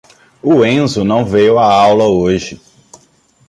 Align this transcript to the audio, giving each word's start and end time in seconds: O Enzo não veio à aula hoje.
O 0.41 0.65
Enzo 0.65 1.03
não 1.05 1.23
veio 1.23 1.59
à 1.59 1.71
aula 1.71 2.05
hoje. 2.07 2.59